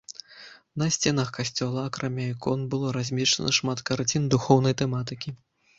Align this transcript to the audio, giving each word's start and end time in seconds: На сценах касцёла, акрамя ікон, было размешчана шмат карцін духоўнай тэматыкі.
На 0.81 0.87
сценах 0.95 1.29
касцёла, 1.37 1.83
акрамя 1.89 2.25
ікон, 2.33 2.67
было 2.73 2.97
размешчана 2.99 3.51
шмат 3.61 3.87
карцін 3.93 4.23
духоўнай 4.35 4.73
тэматыкі. 4.83 5.29